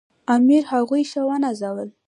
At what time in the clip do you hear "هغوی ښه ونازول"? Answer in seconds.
0.71-1.89